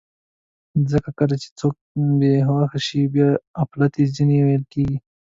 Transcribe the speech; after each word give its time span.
ځکه 0.91 1.09
کله 1.19 1.35
چې 1.41 1.49
څوک 1.59 1.75
بېهوښه 2.19 2.79
شي، 2.85 3.01
بیا 3.13 3.29
اپلتې 3.63 4.03
ځینې 4.15 4.37
ویل 4.45 4.63
کېږي. 4.73 4.97